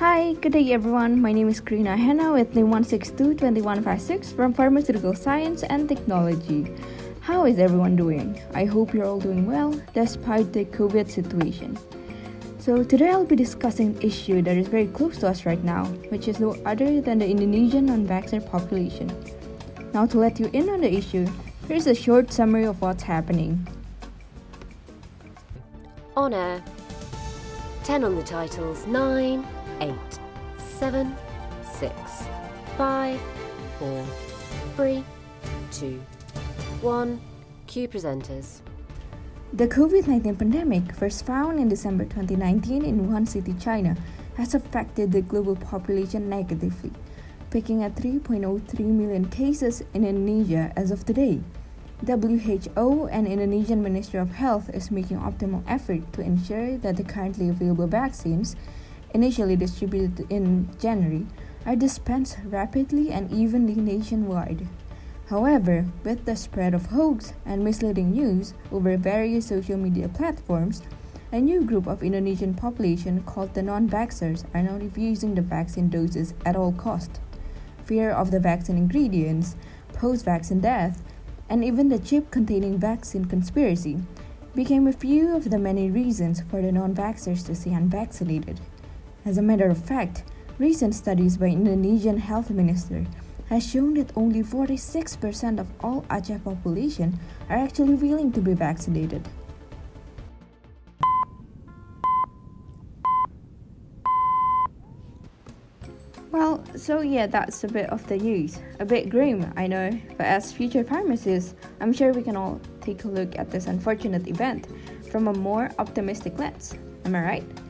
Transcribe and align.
Hi, 0.00 0.32
good 0.32 0.52
day 0.52 0.72
everyone. 0.72 1.20
My 1.20 1.30
name 1.30 1.50
is 1.50 1.60
Kireina 1.60 1.94
Hana 1.94 2.32
with 2.32 2.54
NIM 2.54 2.68
1622156 2.68 4.34
from 4.34 4.54
Pharmaceutical 4.54 5.14
Science 5.14 5.62
and 5.62 5.86
Technology. 5.86 6.74
How 7.20 7.44
is 7.44 7.58
everyone 7.58 7.96
doing? 7.96 8.40
I 8.54 8.64
hope 8.64 8.94
you're 8.94 9.04
all 9.04 9.20
doing 9.20 9.44
well 9.44 9.78
despite 9.92 10.54
the 10.54 10.64
COVID 10.64 11.10
situation. 11.10 11.78
So, 12.60 12.82
today 12.82 13.10
I'll 13.10 13.26
be 13.26 13.36
discussing 13.36 13.88
an 13.88 14.00
issue 14.00 14.40
that 14.40 14.56
is 14.56 14.68
very 14.68 14.86
close 14.86 15.18
to 15.18 15.28
us 15.28 15.44
right 15.44 15.62
now, 15.62 15.84
which 16.08 16.28
is 16.28 16.40
no 16.40 16.56
other 16.64 17.02
than 17.02 17.18
the 17.18 17.28
Indonesian 17.28 17.84
non 17.84 18.06
vaccinated 18.06 18.50
population. 18.50 19.12
Now, 19.92 20.06
to 20.06 20.16
let 20.16 20.40
you 20.40 20.48
in 20.54 20.70
on 20.70 20.80
the 20.80 20.90
issue, 20.90 21.26
here's 21.68 21.86
a 21.86 21.94
short 21.94 22.32
summary 22.32 22.64
of 22.64 22.80
what's 22.80 23.02
happening. 23.02 23.68
On 26.16 26.32
air. 26.32 26.64
10 27.84 28.04
on 28.04 28.14
the 28.14 28.22
titles 28.22 28.86
9, 28.86 29.46
8, 29.80 29.94
7, 30.78 31.16
6, 31.72 31.92
5, 32.76 33.20
4, 33.78 34.06
3, 34.76 35.04
2, 35.72 36.00
1. 36.82 37.20
Cue 37.66 37.88
presenters. 37.88 38.60
The 39.52 39.66
COVID 39.66 40.06
19 40.06 40.36
pandemic, 40.36 40.94
first 40.94 41.24
found 41.24 41.58
in 41.58 41.68
December 41.68 42.04
2019 42.04 42.84
in 42.84 43.08
Wuhan 43.08 43.26
City, 43.26 43.54
China, 43.58 43.96
has 44.36 44.54
affected 44.54 45.12
the 45.12 45.22
global 45.22 45.56
population 45.56 46.28
negatively, 46.28 46.92
peaking 47.50 47.82
at 47.82 47.94
3.03 47.96 48.80
million 48.80 49.28
cases 49.28 49.82
in 49.94 50.04
Indonesia 50.04 50.72
as 50.76 50.90
of 50.90 51.06
today. 51.06 51.40
WHO 52.06 53.08
and 53.10 53.26
Indonesian 53.26 53.82
Ministry 53.82 54.20
of 54.20 54.32
Health 54.32 54.70
is 54.74 54.90
making 54.90 55.18
optimal 55.18 55.62
effort 55.66 56.12
to 56.12 56.22
ensure 56.22 56.76
that 56.78 56.96
the 56.96 57.04
currently 57.04 57.48
available 57.48 57.86
vaccines, 57.86 58.56
initially 59.14 59.56
distributed 59.56 60.26
in 60.30 60.68
January, 60.78 61.26
are 61.66 61.76
dispensed 61.76 62.38
rapidly 62.44 63.10
and 63.10 63.30
evenly 63.32 63.74
nationwide. 63.74 64.66
However, 65.26 65.86
with 66.02 66.24
the 66.24 66.34
spread 66.34 66.74
of 66.74 66.86
hoax 66.86 67.34
and 67.46 67.62
misleading 67.62 68.12
news 68.12 68.54
over 68.72 68.96
various 68.96 69.46
social 69.46 69.76
media 69.76 70.08
platforms, 70.08 70.82
a 71.32 71.40
new 71.40 71.62
group 71.62 71.86
of 71.86 72.02
Indonesian 72.02 72.54
population 72.54 73.22
called 73.22 73.54
the 73.54 73.62
non-vaxxers 73.62 74.44
are 74.52 74.62
now 74.62 74.76
refusing 74.76 75.34
the 75.34 75.42
vaccine 75.42 75.88
doses 75.88 76.34
at 76.44 76.56
all 76.56 76.72
cost. 76.72 77.20
Fear 77.84 78.10
of 78.10 78.32
the 78.32 78.40
vaccine 78.40 78.76
ingredients, 78.76 79.54
post-vaccine 79.92 80.60
death, 80.60 81.04
and 81.48 81.64
even 81.64 81.88
the 81.88 81.98
chip 81.98 82.30
containing 82.32 82.78
vaccine 82.78 83.24
conspiracy 83.24 83.98
became 84.54 84.88
a 84.88 84.92
few 84.92 85.36
of 85.36 85.50
the 85.50 85.58
many 85.58 85.90
reasons 85.90 86.42
for 86.50 86.60
the 86.60 86.72
non-vaxxers 86.72 87.46
to 87.46 87.54
stay 87.54 87.72
unvaccinated. 87.72 88.60
As 89.24 89.36
a 89.36 89.42
matter 89.42 89.68
of 89.68 89.84
fact, 89.84 90.24
recent 90.58 90.94
studies 90.94 91.36
by 91.36 91.46
Indonesian 91.46 92.16
health 92.16 92.50
minister 92.50 93.04
has 93.50 93.68
shown 93.68 93.94
that 93.94 94.16
only 94.16 94.42
46% 94.42 95.60
of 95.60 95.68
all 95.80 96.02
Aceh 96.02 96.42
population 96.42 97.18
are 97.50 97.56
actually 97.56 97.94
willing 97.94 98.32
to 98.32 98.40
be 98.40 98.54
vaccinated. 98.54 99.28
Well, 106.32 106.64
so 106.76 107.00
yeah, 107.00 107.26
that's 107.26 107.64
a 107.64 107.68
bit 107.68 107.90
of 107.90 108.06
the 108.06 108.16
news. 108.16 108.58
A 108.78 108.86
bit 108.86 109.10
grim, 109.10 109.52
I 109.56 109.66
know, 109.66 109.90
but 110.16 110.26
as 110.26 110.52
future 110.52 110.84
pharmacists, 110.84 111.54
I'm 111.80 111.92
sure 111.92 112.12
we 112.12 112.22
can 112.22 112.36
all 112.36 112.60
take 112.80 113.04
a 113.04 113.08
look 113.08 113.36
at 113.36 113.50
this 113.50 113.66
unfortunate 113.66 114.28
event 114.28 114.68
from 115.10 115.28
a 115.28 115.34
more 115.34 115.70
optimistic 115.78 116.38
lens. 116.38 116.74
Am 117.04 117.14
I 117.16 117.22
right? 117.22 117.69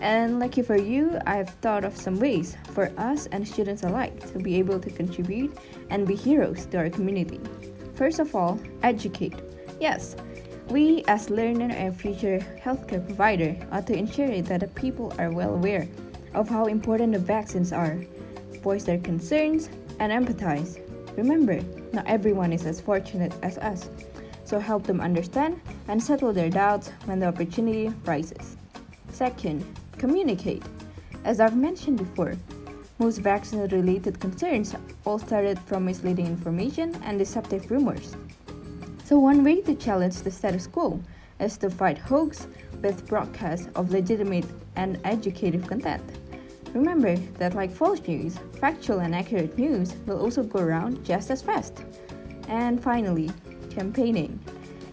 And 0.00 0.38
lucky 0.38 0.62
for 0.62 0.76
you, 0.76 1.18
I've 1.26 1.50
thought 1.60 1.84
of 1.84 1.96
some 1.96 2.20
ways 2.20 2.56
for 2.72 2.92
us 2.96 3.26
and 3.26 3.46
students 3.46 3.82
alike 3.82 4.30
to 4.32 4.38
be 4.38 4.56
able 4.56 4.78
to 4.78 4.90
contribute 4.90 5.56
and 5.90 6.06
be 6.06 6.14
heroes 6.14 6.66
to 6.66 6.78
our 6.78 6.90
community. 6.90 7.40
First 7.94 8.20
of 8.20 8.34
all, 8.34 8.60
educate. 8.82 9.34
Yes, 9.80 10.14
we 10.68 11.02
as 11.08 11.30
learner 11.30 11.74
and 11.74 11.98
future 11.98 12.38
healthcare 12.62 13.04
provider 13.04 13.56
ought 13.72 13.86
to 13.88 13.96
ensure 13.96 14.40
that 14.42 14.60
the 14.60 14.68
people 14.68 15.12
are 15.18 15.30
well 15.30 15.54
aware 15.54 15.88
of 16.34 16.48
how 16.48 16.66
important 16.66 17.12
the 17.12 17.18
vaccines 17.18 17.72
are, 17.72 17.98
voice 18.62 18.84
their 18.84 18.98
concerns, 18.98 19.68
and 19.98 20.12
empathize. 20.12 20.78
Remember, 21.16 21.60
not 21.92 22.06
everyone 22.06 22.52
is 22.52 22.66
as 22.66 22.80
fortunate 22.80 23.32
as 23.42 23.58
us, 23.58 23.88
so 24.44 24.60
help 24.60 24.86
them 24.86 25.00
understand 25.00 25.60
and 25.88 26.00
settle 26.00 26.32
their 26.32 26.50
doubts 26.50 26.90
when 27.06 27.18
the 27.18 27.26
opportunity 27.26 27.88
rises. 28.04 28.56
Second, 29.10 29.64
communicate. 29.98 30.62
As 31.24 31.40
I've 31.40 31.56
mentioned 31.56 31.98
before, 31.98 32.36
most 32.98 33.18
vaccine 33.18 33.60
related 33.68 34.18
concerns 34.18 34.74
all 35.04 35.18
started 35.18 35.58
from 35.60 35.84
misleading 35.84 36.26
information 36.26 36.94
and 37.04 37.18
deceptive 37.18 37.70
rumors. 37.70 38.16
So, 39.04 39.18
one 39.18 39.44
way 39.44 39.60
to 39.62 39.74
challenge 39.74 40.16
the 40.22 40.30
status 40.30 40.66
quo 40.66 41.00
is 41.40 41.56
to 41.58 41.70
fight 41.70 41.98
hoax 41.98 42.46
with 42.82 43.06
broadcasts 43.06 43.68
of 43.74 43.90
legitimate 43.90 44.46
and 44.76 45.00
educative 45.04 45.66
content. 45.66 46.02
Remember 46.74 47.16
that, 47.38 47.54
like 47.54 47.70
false 47.70 48.00
news, 48.06 48.38
factual 48.60 49.00
and 49.00 49.14
accurate 49.14 49.56
news 49.56 49.94
will 50.06 50.20
also 50.20 50.42
go 50.42 50.60
around 50.60 51.04
just 51.04 51.30
as 51.30 51.40
fast. 51.40 51.84
And 52.48 52.82
finally, 52.82 53.30
campaigning. 53.70 54.38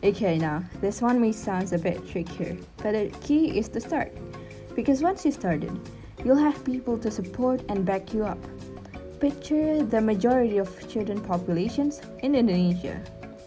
Okay, 0.04 0.38
now 0.38 0.64
this 0.82 1.02
one 1.02 1.20
may 1.20 1.32
sound 1.32 1.74
a 1.74 1.78
bit 1.78 2.08
trickier, 2.08 2.58
but 2.78 2.94
the 2.94 3.12
key 3.22 3.58
is 3.58 3.68
to 3.70 3.82
start. 3.82 4.16
Because 4.76 5.02
once 5.02 5.24
you 5.24 5.32
started, 5.32 5.72
you'll 6.24 6.36
have 6.36 6.64
people 6.66 6.98
to 7.00 7.10
support 7.10 7.62
and 7.70 7.86
back 7.86 8.14
you 8.14 8.26
up. 8.26 8.38
Picture 9.20 9.82
the 9.82 10.02
majority 10.02 10.58
of 10.58 10.68
student 10.84 11.26
populations 11.26 12.02
in 12.20 12.36
Indonesia. 12.36 13.00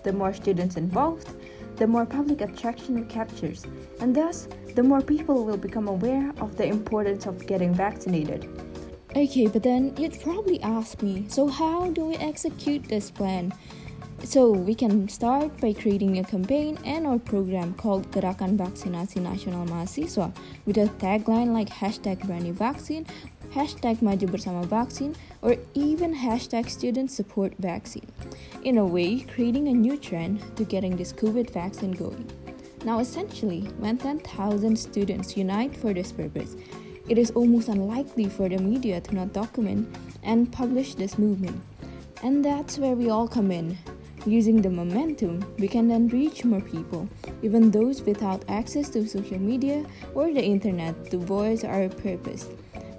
The 0.04 0.12
more 0.12 0.32
students 0.32 0.76
involved, 0.76 1.28
the 1.76 1.86
more 1.86 2.06
public 2.06 2.40
attraction 2.40 2.98
it 2.98 3.08
captures, 3.08 3.66
and 4.00 4.16
thus, 4.16 4.48
the 4.74 4.82
more 4.82 5.02
people 5.02 5.44
will 5.44 5.56
become 5.56 5.86
aware 5.86 6.32
of 6.40 6.56
the 6.56 6.64
importance 6.64 7.26
of 7.26 7.46
getting 7.46 7.74
vaccinated. 7.74 8.48
Okay, 9.14 9.46
but 9.46 9.62
then 9.62 9.94
you'd 9.96 10.20
probably 10.22 10.60
ask 10.62 11.02
me 11.02 11.26
so, 11.28 11.46
how 11.46 11.90
do 11.90 12.06
we 12.06 12.16
execute 12.16 12.88
this 12.88 13.10
plan? 13.10 13.52
So 14.24 14.50
we 14.50 14.74
can 14.74 15.08
start 15.08 15.58
by 15.60 15.72
creating 15.72 16.18
a 16.18 16.24
campaign 16.24 16.76
and 16.84 17.06
our 17.06 17.18
program 17.18 17.74
called 17.74 18.10
Gerakan 18.10 18.58
Vaksinasi 18.58 19.22
Nasional 19.22 19.66
Mahasiswa 19.68 20.36
with 20.66 20.76
a 20.76 20.86
tagline 20.98 21.54
like 21.54 21.68
hashtag 21.70 22.18
Berani 22.26 22.52
Vaksin, 22.52 23.06
hashtag 23.52 24.02
Maju 24.02 24.26
Bersama 24.26 25.16
or 25.40 25.56
even 25.74 26.14
hashtag 26.14 26.68
Student 26.68 27.10
Support 27.10 27.54
Vaccine. 27.58 28.06
In 28.64 28.78
a 28.78 28.84
way, 28.84 29.20
creating 29.20 29.68
a 29.68 29.72
new 29.72 29.96
trend 29.96 30.42
to 30.56 30.64
getting 30.64 30.96
this 30.96 31.12
COVID 31.12 31.50
vaccine 31.50 31.92
going. 31.92 32.28
Now, 32.84 32.98
essentially, 32.98 33.60
when 33.78 33.98
10,000 33.98 34.76
students 34.76 35.36
unite 35.36 35.76
for 35.76 35.94
this 35.94 36.12
purpose, 36.12 36.56
it 37.08 37.18
is 37.18 37.30
almost 37.30 37.68
unlikely 37.68 38.28
for 38.28 38.48
the 38.48 38.58
media 38.58 39.00
to 39.00 39.14
not 39.14 39.32
document 39.32 39.96
and 40.22 40.52
publish 40.52 40.94
this 40.94 41.18
movement. 41.18 41.62
And 42.22 42.44
that's 42.44 42.78
where 42.78 42.94
we 42.94 43.10
all 43.10 43.28
come 43.28 43.52
in. 43.52 43.78
Using 44.26 44.60
the 44.60 44.70
momentum, 44.70 45.44
we 45.58 45.68
can 45.68 45.88
then 45.88 46.08
reach 46.08 46.44
more 46.44 46.60
people, 46.60 47.08
even 47.42 47.70
those 47.70 48.02
without 48.02 48.44
access 48.48 48.88
to 48.90 49.06
social 49.06 49.38
media 49.38 49.86
or 50.14 50.32
the 50.32 50.44
internet, 50.44 51.10
to 51.10 51.18
voice 51.18 51.64
our 51.64 51.88
purpose. 51.88 52.48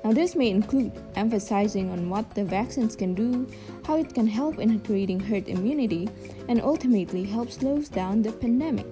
Now, 0.03 0.13
this 0.13 0.35
may 0.35 0.49
include 0.49 0.93
emphasizing 1.15 1.91
on 1.91 2.09
what 2.09 2.33
the 2.33 2.45
vaccines 2.45 2.95
can 2.95 3.13
do, 3.13 3.47
how 3.85 3.97
it 3.97 4.13
can 4.13 4.27
help 4.27 4.59
in 4.59 4.79
creating 4.79 5.19
herd 5.19 5.49
immunity, 5.49 6.09
and 6.47 6.61
ultimately 6.61 7.25
help 7.25 7.51
slow 7.51 7.81
down 7.81 8.21
the 8.21 8.31
pandemic. 8.31 8.87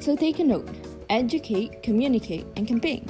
So, 0.00 0.14
take 0.14 0.38
a 0.38 0.44
note 0.44 0.68
educate, 1.08 1.82
communicate, 1.82 2.46
and 2.56 2.66
campaign 2.66 3.06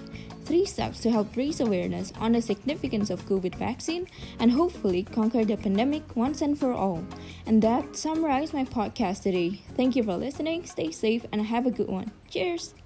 three 0.52 0.66
steps 0.66 1.00
to 1.00 1.10
help 1.10 1.34
raise 1.34 1.60
awareness 1.60 2.12
on 2.20 2.32
the 2.32 2.42
significance 2.42 3.08
of 3.08 3.24
COVID 3.24 3.54
vaccine 3.54 4.06
and 4.38 4.52
hopefully 4.52 5.02
conquer 5.02 5.46
the 5.46 5.56
pandemic 5.56 6.14
once 6.14 6.42
and 6.42 6.58
for 6.58 6.74
all. 6.74 7.02
And 7.46 7.62
that 7.62 7.96
summarizes 7.96 8.52
my 8.52 8.66
podcast 8.66 9.22
today. 9.22 9.62
Thank 9.78 9.96
you 9.96 10.02
for 10.02 10.14
listening, 10.14 10.66
stay 10.66 10.90
safe, 10.90 11.24
and 11.32 11.40
have 11.40 11.64
a 11.64 11.70
good 11.70 11.88
one. 11.88 12.12
Cheers! 12.28 12.81